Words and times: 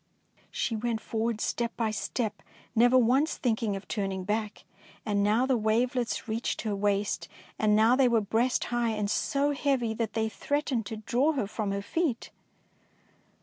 She 0.49 0.75
went 0.75 0.99
forward, 0.99 1.39
step 1.39 1.77
by 1.77 1.91
step, 1.91 2.41
never 2.75 2.97
once 2.97 3.37
thinking 3.37 3.75
of 3.75 3.87
turning 3.87 4.23
back; 4.23 4.63
and 5.05 5.21
now 5.21 5.45
the 5.45 5.55
wavelets 5.55 6.27
reached 6.27 6.63
her 6.63 6.75
waist, 6.75 7.27
and 7.59 7.75
now 7.75 7.95
they 7.95 8.07
were 8.07 8.19
breast 8.19 8.63
high 8.73 8.89
and 8.93 9.11
so 9.11 9.51
heavy 9.51 9.93
that 9.93 10.13
they 10.13 10.27
threatened 10.27 10.87
to 10.87 10.97
draw 10.97 11.33
her 11.33 11.45
from 11.45 11.69
her 11.71 11.83
feet. 11.83 12.31